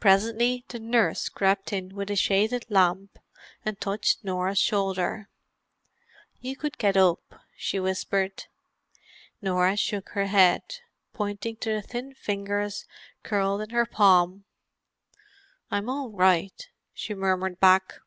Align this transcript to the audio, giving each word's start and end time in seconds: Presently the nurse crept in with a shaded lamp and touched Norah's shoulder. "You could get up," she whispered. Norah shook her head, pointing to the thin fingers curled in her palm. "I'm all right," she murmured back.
Presently 0.00 0.64
the 0.68 0.78
nurse 0.78 1.28
crept 1.28 1.74
in 1.74 1.94
with 1.94 2.10
a 2.10 2.16
shaded 2.16 2.64
lamp 2.70 3.18
and 3.66 3.78
touched 3.78 4.24
Norah's 4.24 4.58
shoulder. 4.58 5.28
"You 6.40 6.56
could 6.56 6.78
get 6.78 6.96
up," 6.96 7.42
she 7.54 7.78
whispered. 7.78 8.44
Norah 9.42 9.76
shook 9.76 10.08
her 10.12 10.24
head, 10.24 10.62
pointing 11.12 11.56
to 11.56 11.70
the 11.70 11.82
thin 11.82 12.14
fingers 12.14 12.86
curled 13.22 13.60
in 13.60 13.68
her 13.68 13.84
palm. 13.84 14.46
"I'm 15.70 15.90
all 15.90 16.08
right," 16.12 16.70
she 16.94 17.12
murmured 17.12 17.60
back. 17.60 18.00